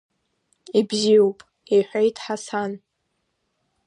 [0.79, 1.39] Ибзиоуп,—
[1.75, 2.71] иҳәеит Ҳасан.